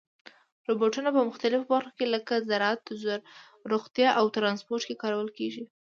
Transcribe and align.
روبوټونه 0.67 1.09
په 1.15 1.21
مختلفو 1.29 1.69
برخو 1.73 1.91
کې 1.97 2.05
لکه 2.15 2.33
زراعت، 2.49 2.81
روغتیا 3.71 4.09
او 4.19 4.25
ترانسپورت 4.35 4.83
کې 4.87 4.99
کارول 5.03 5.29
کېږي. 5.37 5.63